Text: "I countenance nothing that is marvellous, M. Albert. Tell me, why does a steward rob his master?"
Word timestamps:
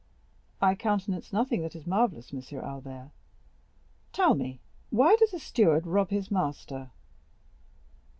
"I 0.59 0.73
countenance 0.73 1.31
nothing 1.31 1.61
that 1.61 1.75
is 1.75 1.85
marvellous, 1.85 2.33
M. 2.33 2.41
Albert. 2.59 3.11
Tell 4.11 4.33
me, 4.33 4.59
why 4.89 5.15
does 5.17 5.31
a 5.31 5.37
steward 5.39 5.85
rob 5.85 6.09
his 6.09 6.31
master?" 6.31 6.89